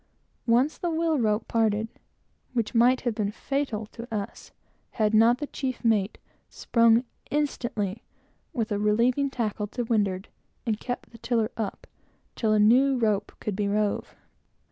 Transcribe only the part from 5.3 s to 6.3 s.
the chief mate